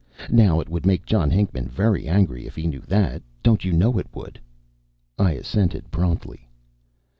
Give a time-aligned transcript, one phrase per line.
[0.31, 3.21] Now, it would make John Hinckman very angry if he knew that.
[3.43, 4.39] Don't you know it would?"
[5.19, 6.49] I assented promptly.